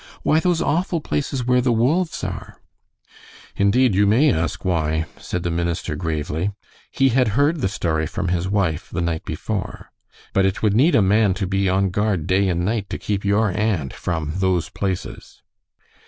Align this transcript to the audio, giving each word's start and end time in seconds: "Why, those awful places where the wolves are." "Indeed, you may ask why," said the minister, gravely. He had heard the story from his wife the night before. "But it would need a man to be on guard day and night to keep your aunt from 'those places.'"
"Why, 0.23 0.39
those 0.39 0.63
awful 0.63 0.99
places 0.99 1.45
where 1.45 1.61
the 1.61 1.71
wolves 1.71 2.23
are." 2.23 2.59
"Indeed, 3.55 3.93
you 3.93 4.07
may 4.07 4.33
ask 4.33 4.65
why," 4.65 5.05
said 5.19 5.43
the 5.43 5.51
minister, 5.51 5.95
gravely. 5.95 6.49
He 6.89 7.09
had 7.09 7.27
heard 7.37 7.61
the 7.61 7.69
story 7.69 8.07
from 8.07 8.29
his 8.29 8.49
wife 8.49 8.89
the 8.89 8.99
night 9.01 9.25
before. 9.25 9.91
"But 10.33 10.47
it 10.47 10.63
would 10.63 10.73
need 10.75 10.95
a 10.95 11.03
man 11.03 11.35
to 11.35 11.45
be 11.45 11.69
on 11.69 11.91
guard 11.91 12.25
day 12.25 12.49
and 12.49 12.65
night 12.65 12.89
to 12.89 12.97
keep 12.97 13.23
your 13.23 13.51
aunt 13.51 13.93
from 13.93 14.33
'those 14.37 14.69
places.'" 14.69 15.43